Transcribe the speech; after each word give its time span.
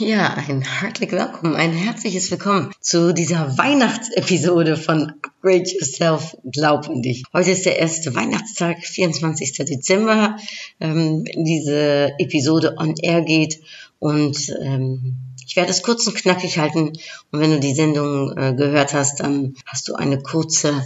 Ja, 0.00 0.32
ein 0.32 0.62
herzlich 0.62 1.12
willkommen, 1.12 1.56
ein 1.56 1.74
herzliches 1.74 2.30
Willkommen 2.30 2.72
zu 2.80 3.12
dieser 3.12 3.58
Weihnachtsepisode 3.58 4.78
von 4.78 5.12
Upgrade 5.22 5.70
Yourself, 5.70 6.38
Glaub 6.42 6.88
an 6.88 7.02
dich. 7.02 7.24
Heute 7.34 7.50
ist 7.50 7.66
der 7.66 7.78
erste 7.78 8.14
Weihnachtstag, 8.14 8.78
24. 8.82 9.52
Dezember, 9.66 10.38
ähm, 10.80 11.26
wenn 11.26 11.44
diese 11.44 12.12
Episode 12.18 12.76
on 12.78 12.94
air 12.96 13.20
geht 13.20 13.60
und 13.98 14.38
ähm, 14.62 15.16
ich 15.46 15.56
werde 15.56 15.70
es 15.70 15.82
kurz 15.82 16.06
und 16.06 16.16
knackig 16.16 16.56
halten 16.58 16.94
und 17.30 17.40
wenn 17.40 17.50
du 17.50 17.60
die 17.60 17.74
Sendung 17.74 18.34
äh, 18.38 18.54
gehört 18.54 18.94
hast, 18.94 19.20
dann 19.20 19.54
hast 19.66 19.86
du 19.88 19.96
eine 19.96 20.22
kurze 20.22 20.82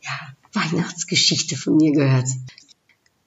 ja, 0.00 0.12
Weihnachtsgeschichte 0.54 1.56
von 1.56 1.76
mir 1.76 1.92
gehört. 1.92 2.28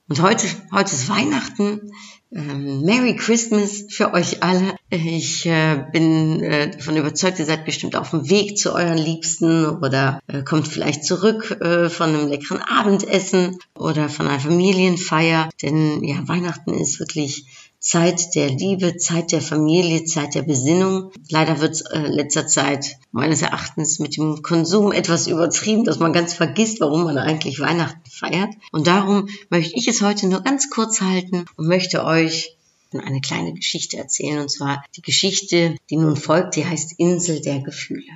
Und 0.08 0.22
heute, 0.22 0.48
heute 0.72 0.92
ist 0.92 1.08
Weihnachten. 1.08 1.92
Ähm, 2.32 2.82
Merry 2.82 3.16
Christmas 3.16 3.86
für 3.88 4.14
euch 4.14 4.42
alle. 4.42 4.76
Ich 4.88 5.46
äh, 5.46 5.84
bin 5.92 6.40
äh, 6.44 6.70
davon 6.70 6.96
überzeugt, 6.96 7.40
ihr 7.40 7.44
seid 7.44 7.64
bestimmt 7.64 7.96
auf 7.96 8.10
dem 8.10 8.30
Weg 8.30 8.56
zu 8.56 8.72
euren 8.72 8.98
Liebsten 8.98 9.66
oder 9.66 10.20
äh, 10.28 10.42
kommt 10.42 10.68
vielleicht 10.68 11.04
zurück 11.04 11.58
äh, 11.60 11.88
von 11.88 12.10
einem 12.10 12.28
leckeren 12.28 12.62
Abendessen 12.62 13.58
oder 13.74 14.08
von 14.08 14.28
einer 14.28 14.38
Familienfeier. 14.38 15.48
Denn 15.60 16.04
ja, 16.04 16.26
Weihnachten 16.28 16.72
ist 16.72 17.00
wirklich 17.00 17.46
Zeit 17.80 18.34
der 18.34 18.50
Liebe, 18.50 18.98
Zeit 18.98 19.32
der 19.32 19.40
Familie, 19.40 20.04
Zeit 20.04 20.34
der 20.34 20.42
Besinnung. 20.42 21.10
Leider 21.30 21.60
wird 21.60 21.82
äh, 21.90 22.08
letzter 22.08 22.46
Zeit 22.46 22.98
meines 23.10 23.40
Erachtens 23.40 23.98
mit 23.98 24.18
dem 24.18 24.42
Konsum 24.42 24.92
etwas 24.92 25.26
übertrieben, 25.26 25.84
dass 25.84 25.98
man 25.98 26.12
ganz 26.12 26.34
vergisst, 26.34 26.80
warum 26.80 27.04
man 27.04 27.16
eigentlich 27.16 27.58
Weihnachten 27.58 28.08
feiert. 28.10 28.50
Und 28.70 28.86
darum 28.86 29.30
möchte 29.48 29.74
ich 29.76 29.88
es 29.88 30.02
heute 30.02 30.28
nur 30.28 30.42
ganz 30.42 30.68
kurz 30.68 31.00
halten 31.00 31.46
und 31.56 31.68
möchte 31.68 32.04
euch 32.04 32.54
eine 32.92 33.22
kleine 33.22 33.54
Geschichte 33.54 33.96
erzählen. 33.96 34.40
Und 34.40 34.50
zwar 34.50 34.84
die 34.96 35.02
Geschichte, 35.02 35.76
die 35.88 35.96
nun 35.96 36.16
folgt, 36.16 36.56
die 36.56 36.66
heißt 36.66 36.94
Insel 36.98 37.40
der 37.40 37.60
Gefühle. 37.60 38.12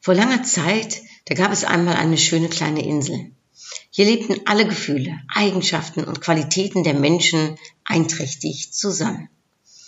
Vor 0.00 0.14
langer 0.14 0.42
Zeit, 0.42 1.00
da 1.24 1.34
gab 1.34 1.52
es 1.52 1.64
einmal 1.64 1.96
eine 1.96 2.18
schöne 2.18 2.48
kleine 2.48 2.84
Insel. 2.84 3.32
Hier 3.90 4.04
lebten 4.04 4.40
alle 4.44 4.66
Gefühle, 4.66 5.18
Eigenschaften 5.34 6.04
und 6.04 6.20
Qualitäten 6.20 6.84
der 6.84 6.94
Menschen 6.94 7.56
einträchtig 7.88 8.72
zusammen. 8.72 9.28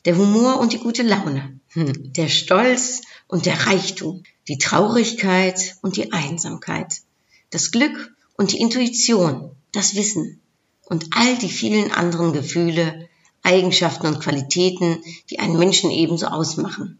Der 0.05 0.17
Humor 0.17 0.59
und 0.59 0.73
die 0.73 0.79
gute 0.79 1.03
Laune, 1.03 1.61
hm, 1.69 2.13
der 2.13 2.29
Stolz 2.29 3.03
und 3.29 3.47
der 3.47 3.67
Reichtum, 3.67 4.25
die 4.49 4.59
Traurigkeit 4.59 5.77
und 5.83 5.97
die 5.97 6.13
Einsamkeit, 6.13 7.03
das 7.51 7.71
Glück 7.71 8.13
und 8.37 8.53
die 8.53 8.61
Intuition, 8.61 9.55
das 9.73 9.95
Wissen 9.95 10.41
und 10.87 11.07
all 11.15 11.37
die 11.39 11.51
vielen 11.51 11.93
anderen 11.93 12.33
Gefühle, 12.33 13.09
Eigenschaften 13.43 14.07
und 14.07 14.21
Qualitäten, 14.21 15.03
die 15.31 15.39
einen 15.39 15.59
Menschen 15.59 15.91
ebenso 15.91 16.27
ausmachen. 16.27 16.99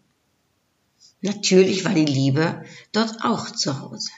Natürlich 1.23 1.85
war 1.85 1.95
die 1.95 2.05
Liebe 2.05 2.65
dort 2.93 3.25
auch 3.25 3.51
zu 3.51 3.81
Hause. 3.81 4.11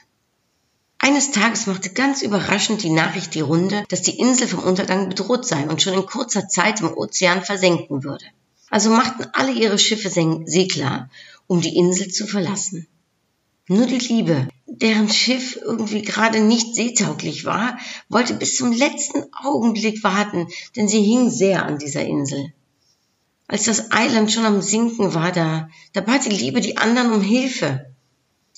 Eines 1.03 1.31
Tages 1.31 1.67
machte 1.67 1.89
ganz 1.89 2.21
überraschend 2.21 2.81
die 2.81 2.89
Nachricht 2.89 3.35
die 3.35 3.41
Runde, 3.41 3.83
dass 3.89 4.03
die 4.03 4.17
Insel 4.17 4.47
vom 4.47 4.63
Untergang 4.63 5.09
bedroht 5.09 5.45
sei 5.45 5.67
und 5.67 5.81
schon 5.81 5.95
in 5.95 6.05
kurzer 6.05 6.47
Zeit 6.47 6.79
im 6.79 6.93
Ozean 6.97 7.43
versenken 7.43 8.05
würde. 8.05 8.23
Also 8.69 8.89
machten 8.89 9.25
alle 9.33 9.51
ihre 9.51 9.77
Schiffe 9.77 10.09
seeklar, 10.09 11.09
um 11.45 11.59
die 11.59 11.75
Insel 11.75 12.07
zu 12.07 12.25
verlassen. 12.25 12.87
Nur 13.67 13.85
die 13.85 13.97
Liebe, 13.97 14.47
deren 14.65 15.09
Schiff 15.09 15.59
irgendwie 15.61 16.03
gerade 16.03 16.39
nicht 16.39 16.73
seetauglich 16.73 17.43
war, 17.43 17.77
wollte 18.07 18.35
bis 18.35 18.55
zum 18.55 18.71
letzten 18.71 19.25
Augenblick 19.33 20.05
warten, 20.05 20.47
denn 20.77 20.87
sie 20.87 21.03
hing 21.03 21.29
sehr 21.29 21.65
an 21.65 21.79
dieser 21.79 22.05
Insel. 22.05 22.53
Als 23.47 23.65
das 23.65 23.91
Eiland 23.91 24.31
schon 24.31 24.45
am 24.45 24.61
Sinken 24.61 25.13
war, 25.13 25.33
da, 25.33 25.67
da 25.91 25.99
bat 25.99 26.23
die 26.23 26.29
Liebe 26.29 26.61
die 26.61 26.77
anderen 26.77 27.11
um 27.11 27.21
Hilfe. 27.21 27.93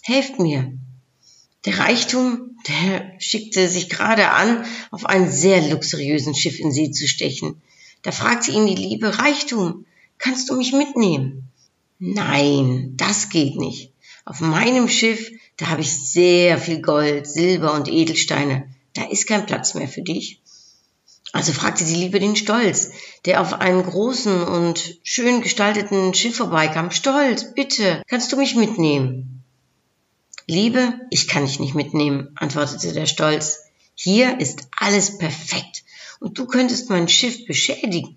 Helft 0.04 0.38
mir, 0.38 0.78
der 1.66 1.80
Reichtum, 1.80 2.58
der 2.68 3.14
schickte 3.20 3.68
sich 3.68 3.90
gerade 3.90 4.30
an, 4.30 4.66
auf 4.92 5.06
einen 5.06 5.32
sehr 5.32 5.62
luxuriösen 5.62 6.36
Schiff 6.36 6.60
in 6.60 6.72
See 6.72 6.92
zu 6.92 7.08
stechen. 7.08 7.62
Da 8.02 8.12
fragte 8.12 8.52
ihn 8.52 8.68
die 8.68 8.76
Liebe, 8.76 9.18
Reichtum, 9.18 9.86
kannst 10.18 10.50
du 10.50 10.56
mich 10.56 10.74
mitnehmen? 10.74 11.50
Nein, 12.00 12.94
das 12.98 13.30
geht 13.30 13.56
nicht. 13.56 13.92
Auf 14.26 14.42
meinem 14.42 14.90
Schiff, 14.90 15.32
da 15.58 15.68
habe 15.68 15.82
ich 15.82 15.92
sehr 15.92 16.58
viel 16.58 16.82
Gold, 16.82 17.28
Silber 17.28 17.74
und 17.74 17.88
Edelsteine. 17.88 18.70
Da 18.94 19.04
ist 19.06 19.28
kein 19.28 19.46
Platz 19.46 19.74
mehr 19.74 19.88
für 19.88 20.02
dich. 20.02 20.42
Also 21.32 21.52
fragte 21.52 21.84
die 21.84 21.96
Liebe 21.96 22.20
den 22.20 22.36
Stolz, 22.36 22.92
der 23.26 23.42
auf 23.42 23.54
einen 23.54 23.84
großen 23.84 24.44
und 24.44 25.00
schön 25.04 25.42
gestalteten 25.42 26.14
Schiff 26.14 26.38
vorbeikam. 26.38 26.92
Stolz, 26.92 27.54
bitte, 27.54 28.02
kannst 28.08 28.32
du 28.32 28.38
mich 28.38 28.56
mitnehmen? 28.56 29.35
Liebe, 30.48 30.94
ich 31.10 31.28
kann 31.28 31.46
dich 31.46 31.60
nicht 31.60 31.74
mitnehmen, 31.74 32.30
antwortete 32.36 32.94
der 32.94 33.08
Stolz. 33.08 33.62
Hier 33.96 34.40
ist 34.40 34.68
alles 34.78 35.18
perfekt 35.18 35.84
und 36.20 36.38
du 36.38 36.46
könntest 36.46 36.90
mein 36.92 37.08
Schiff 37.08 37.48
beschädigen. 37.48 38.16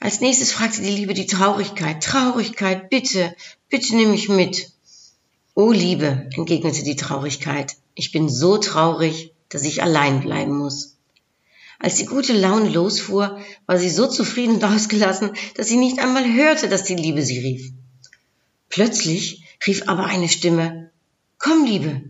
Als 0.00 0.20
nächstes 0.20 0.52
fragte 0.52 0.80
die 0.80 0.88
Liebe 0.96 1.12
die 1.12 1.26
Traurigkeit. 1.26 2.02
Traurigkeit, 2.02 2.88
bitte, 2.88 3.36
bitte 3.68 3.96
nimm 3.96 4.12
mich 4.12 4.30
mit. 4.30 4.72
Oh 5.54 5.72
Liebe, 5.72 6.30
entgegnete 6.34 6.84
die 6.84 6.96
Traurigkeit, 6.96 7.76
ich 7.94 8.12
bin 8.12 8.30
so 8.30 8.56
traurig, 8.56 9.34
dass 9.50 9.64
ich 9.64 9.82
allein 9.82 10.22
bleiben 10.22 10.56
muss. 10.56 10.96
Als 11.78 11.96
die 11.96 12.06
gute 12.06 12.32
Laune 12.32 12.70
losfuhr, 12.70 13.38
war 13.66 13.78
sie 13.78 13.90
so 13.90 14.06
zufrieden 14.06 14.54
und 14.54 14.64
ausgelassen, 14.64 15.32
dass 15.54 15.68
sie 15.68 15.76
nicht 15.76 15.98
einmal 15.98 16.24
hörte, 16.32 16.70
dass 16.70 16.84
die 16.84 16.94
Liebe 16.94 17.20
sie 17.20 17.40
rief. 17.40 17.72
Plötzlich 18.70 19.42
rief 19.66 19.86
aber 19.86 20.06
eine 20.06 20.30
Stimme, 20.30 20.79
Komm, 21.40 21.64
Liebe, 21.64 22.02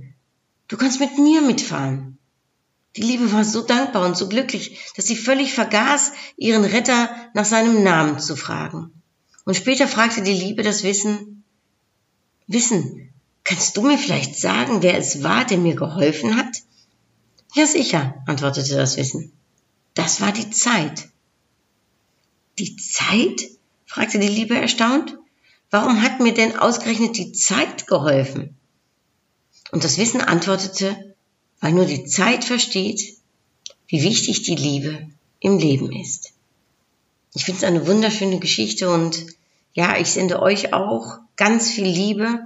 du 0.67 0.77
kannst 0.77 0.99
mit 0.99 1.17
mir 1.17 1.41
mitfahren. 1.41 2.19
Die 2.97 3.03
Liebe 3.03 3.33
war 3.33 3.45
so 3.45 3.63
dankbar 3.63 4.05
und 4.05 4.17
so 4.17 4.29
glücklich, 4.29 4.93
dass 4.97 5.07
sie 5.07 5.15
völlig 5.15 5.55
vergaß, 5.55 6.13
ihren 6.37 6.65
Retter 6.65 7.09
nach 7.33 7.45
seinem 7.45 7.85
Namen 7.85 8.19
zu 8.19 8.35
fragen. 8.35 8.91
Und 9.45 9.55
später 9.55 9.87
fragte 9.87 10.23
die 10.23 10.33
Liebe 10.35 10.65
das 10.65 10.83
Wissen, 10.83 11.45
Wissen, 12.49 13.13
kannst 13.45 13.77
du 13.77 13.83
mir 13.83 13.97
vielleicht 13.97 14.37
sagen, 14.37 14.83
wer 14.83 14.99
es 14.99 15.23
war, 15.23 15.45
der 15.45 15.59
mir 15.59 15.77
geholfen 15.77 16.37
hat? 16.37 16.57
Ja, 17.55 17.67
sicher, 17.67 18.25
antwortete 18.27 18.75
das 18.75 18.97
Wissen. 18.97 19.33
Das 19.95 20.21
war 20.21 20.33
die 20.33 20.51
Zeit. 20.51 21.09
Die 22.59 22.77
Zeit? 22.77 23.49
fragte 23.87 24.19
die 24.19 24.29
Liebe 24.29 24.57
erstaunt. 24.57 25.17
Warum 25.71 26.03
hat 26.03 26.19
mir 26.19 26.35
denn 26.35 26.57
ausgerechnet 26.57 27.17
die 27.17 27.31
Zeit 27.31 27.87
geholfen? 27.87 28.57
Und 29.71 29.85
das 29.85 29.99
Wissen 29.99 30.21
antwortete, 30.21 31.15
weil 31.61 31.73
nur 31.73 31.85
die 31.85 32.05
Zeit 32.05 32.45
versteht, 32.45 33.17
wie 33.89 34.03
wichtig 34.03 34.43
die 34.43 34.57
Liebe 34.57 35.07
im 35.41 35.59
Leben 35.59 35.93
ist. 35.93 36.33
Ich 37.35 37.45
finde 37.45 37.59
es 37.59 37.65
eine 37.65 37.87
wunderschöne 37.87 38.41
Geschichte 38.41 38.91
und 38.91 39.27
ja, 39.73 39.99
ich 39.99 40.09
sende 40.09 40.43
euch 40.43 40.73
auch 40.73 41.19
ganz 41.37 41.71
viel 41.71 41.87
Liebe 41.87 42.41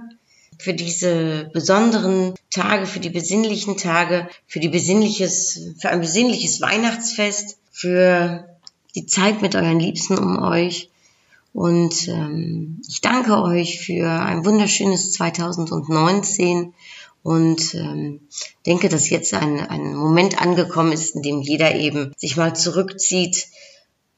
für 0.59 0.73
diese 0.73 1.49
besonderen 1.53 2.35
Tage, 2.49 2.85
für 2.85 2.99
die 2.99 3.09
besinnlichen 3.09 3.77
Tage, 3.77 4.29
für 4.47 4.59
die 4.59 4.69
besinnliches, 4.69 5.73
für 5.79 5.89
ein 5.89 6.01
besinnliches 6.01 6.61
Weihnachtsfest, 6.61 7.57
für 7.71 8.47
die 8.93 9.05
Zeit 9.05 9.41
mit 9.41 9.55
euren 9.55 9.79
Liebsten 9.79 10.17
um 10.17 10.41
euch. 10.41 10.89
Und 11.51 12.07
ähm, 12.07 12.81
ich 12.87 13.01
danke 13.01 13.41
euch 13.41 13.79
für 13.79 14.09
ein 14.09 14.45
wunderschönes 14.45 15.11
2019 15.13 16.73
und 17.25 17.73
ähm, 17.73 18.19
denke, 18.67 18.87
dass 18.87 19.09
jetzt 19.09 19.33
ein, 19.33 19.59
ein 19.59 19.95
Moment 19.95 20.39
angekommen 20.39 20.91
ist, 20.91 21.15
in 21.15 21.23
dem 21.23 21.41
jeder 21.41 21.73
eben 21.73 22.13
sich 22.17 22.37
mal 22.37 22.55
zurückzieht, 22.55 23.47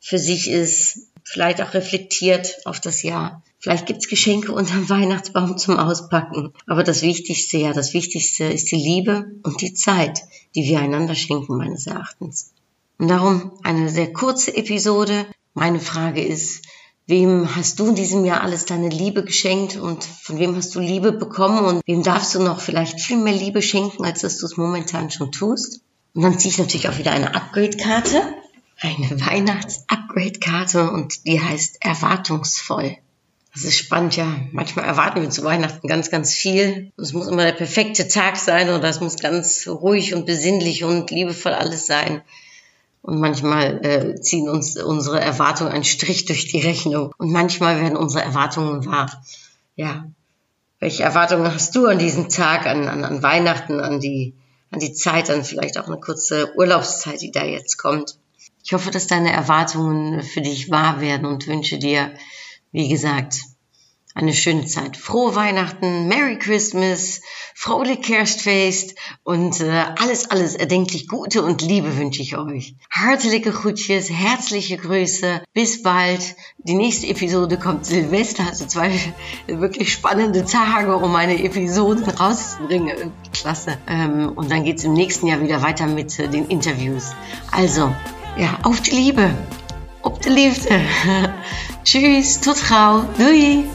für 0.01 0.19
sich 0.19 0.49
ist, 0.49 1.07
vielleicht 1.23 1.61
auch 1.61 1.73
reflektiert 1.73 2.57
auf 2.65 2.81
das 2.81 3.03
Jahr. 3.03 3.43
Vielleicht 3.59 3.85
gibt's 3.85 4.09
Geschenke 4.09 4.51
unterm 4.51 4.89
Weihnachtsbaum 4.89 5.57
zum 5.57 5.77
Auspacken. 5.77 6.51
Aber 6.65 6.83
das 6.83 7.01
Wichtigste, 7.01 7.55
ja, 7.55 7.71
das 7.71 7.93
Wichtigste 7.93 8.43
ist 8.43 8.71
die 8.71 8.75
Liebe 8.75 9.31
und 9.43 9.61
die 9.61 9.73
Zeit, 9.73 10.19
die 10.53 10.65
wir 10.65 10.81
einander 10.81 11.15
schenken, 11.15 11.55
meines 11.55 11.87
Erachtens. 11.87 12.51
Und 12.97 13.07
darum 13.07 13.53
eine 13.63 13.87
sehr 13.87 14.11
kurze 14.11 14.53
Episode. 14.53 15.25
Meine 15.53 15.79
Frage 15.79 16.21
ist, 16.21 16.65
Wem 17.07 17.55
hast 17.55 17.79
du 17.79 17.87
in 17.87 17.95
diesem 17.95 18.25
Jahr 18.25 18.41
alles 18.41 18.65
deine 18.65 18.89
Liebe 18.89 19.23
geschenkt 19.23 19.77
und 19.77 20.03
von 20.03 20.39
wem 20.39 20.57
hast 20.57 20.75
du 20.75 20.81
Liebe 20.81 21.13
bekommen 21.13 21.63
und 21.63 21.81
wem 21.85 22.03
darfst 22.03 22.35
du 22.35 22.41
noch 22.41 22.59
vielleicht 22.59 22.99
viel 22.99 23.15
mehr 23.15 23.33
Liebe 23.33 23.61
schenken, 23.61 24.03
als 24.03 24.21
dass 24.21 24.37
du 24.39 24.45
es 24.45 24.57
momentan 24.57 25.09
schon 25.09 25.31
tust? 25.31 25.79
Und 26.13 26.23
dann 26.23 26.37
ziehe 26.37 26.51
ich 26.51 26.57
natürlich 26.57 26.89
auch 26.89 26.97
wieder 26.97 27.11
eine 27.11 27.33
Upgrade-Karte, 27.33 28.21
eine 28.81 29.21
Weihnachts-Upgrade-Karte 29.25 30.91
und 30.91 31.25
die 31.25 31.41
heißt 31.41 31.77
erwartungsvoll. 31.79 32.97
Das 33.53 33.63
ist 33.63 33.77
spannend, 33.77 34.17
ja. 34.17 34.35
Manchmal 34.51 34.85
erwarten 34.85 35.21
wir 35.21 35.29
zu 35.29 35.45
Weihnachten 35.45 35.87
ganz, 35.87 36.11
ganz 36.11 36.33
viel. 36.33 36.91
Es 36.97 37.13
muss 37.13 37.27
immer 37.27 37.43
der 37.43 37.53
perfekte 37.53 38.09
Tag 38.09 38.35
sein 38.35 38.69
oder 38.69 38.89
es 38.89 38.99
muss 38.99 39.17
ganz 39.17 39.65
ruhig 39.65 40.13
und 40.13 40.25
besinnlich 40.25 40.83
und 40.83 41.09
liebevoll 41.09 41.53
alles 41.53 41.87
sein. 41.87 42.21
Und 43.07 43.21
manchmal 43.21 43.85
äh, 43.85 44.19
ziehen 44.19 44.49
uns 44.49 44.75
unsere 44.75 45.21
Erwartungen 45.21 45.71
einen 45.71 45.85
Strich 45.85 46.25
durch 46.25 46.47
die 46.47 46.59
Rechnung. 46.59 47.13
Und 47.17 47.31
manchmal 47.31 47.79
werden 47.79 47.95
unsere 47.95 48.21
Erwartungen 48.21 48.85
wahr. 48.85 49.23
Ja. 49.77 50.07
Welche 50.81 51.03
Erwartungen 51.03 51.53
hast 51.53 51.73
du 51.73 51.87
an 51.87 51.99
diesen 51.99 52.27
Tag, 52.27 52.65
an, 52.65 52.89
an, 52.89 53.05
an 53.05 53.23
Weihnachten, 53.23 53.79
an 53.79 54.01
die, 54.01 54.35
an 54.71 54.81
die 54.81 54.91
Zeit, 54.91 55.29
an 55.29 55.45
vielleicht 55.45 55.77
auch 55.79 55.87
eine 55.87 56.01
kurze 56.01 56.53
Urlaubszeit, 56.57 57.21
die 57.21 57.31
da 57.31 57.45
jetzt 57.45 57.77
kommt? 57.77 58.17
Ich 58.61 58.73
hoffe, 58.73 58.91
dass 58.91 59.07
deine 59.07 59.31
Erwartungen 59.31 60.21
für 60.21 60.41
dich 60.41 60.69
wahr 60.69 60.99
werden 60.99 61.27
und 61.27 61.47
wünsche 61.47 61.79
dir, 61.79 62.11
wie 62.73 62.89
gesagt, 62.89 63.37
eine 64.17 64.33
schöne 64.33 64.65
Zeit. 64.65 64.97
Frohe 64.97 65.35
Weihnachten, 65.35 66.07
Merry 66.07 66.39
Christmas, 66.39 67.21
fröhlich 67.53 68.01
Kerstfeest 68.01 68.95
und 69.23 69.61
äh, 69.61 69.85
alles, 69.99 70.31
alles 70.31 70.55
erdenklich 70.55 71.07
Gute 71.07 71.43
und 71.43 71.61
Liebe 71.61 71.97
wünsche 71.97 72.23
ich 72.23 72.35
euch. 72.35 72.75
Hartelijke 72.89 73.51
Groetjes, 73.51 74.09
herzliche 74.09 74.77
Grüße, 74.77 75.43
bis 75.53 75.83
bald. 75.83 76.35
Die 76.57 76.73
nächste 76.73 77.05
Episode 77.07 77.57
kommt 77.57 77.85
Silvester, 77.85 78.47
also 78.47 78.65
zwei 78.65 78.91
wirklich 79.47 79.93
spannende 79.93 80.45
Tage, 80.45 80.97
um 80.97 81.15
eine 81.15 81.43
Episode 81.43 82.17
rauszubringen. 82.17 83.11
Klasse. 83.33 83.77
Ähm, 83.87 84.31
und 84.35 84.49
dann 84.49 84.63
geht's 84.63 84.83
im 84.83 84.93
nächsten 84.93 85.27
Jahr 85.27 85.41
wieder 85.41 85.61
weiter 85.61 85.85
mit 85.85 86.17
äh, 86.17 86.27
den 86.27 86.47
Interviews. 86.47 87.11
Also, 87.51 87.93
ja, 88.35 88.57
auf 88.63 88.81
die 88.81 88.91
Liebe. 88.91 89.29
Op 90.01 90.21
de 90.21 90.31
liefde. 90.31 90.81
Tschüss, 91.83 92.39
tot 92.39 92.57
gauw. 92.67 93.03
Doei. 93.17 93.65